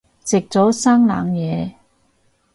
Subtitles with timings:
[0.25, 1.75] 食咗生冷嘢